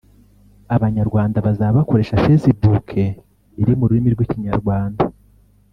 [0.75, 2.87] Abanyarwanda bazaba bakoresha Facebook
[3.61, 5.03] iri mu rurimi rw’ikinyarwanda